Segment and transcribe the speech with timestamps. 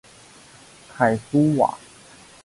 [0.97, 1.77] 凯苏瓦。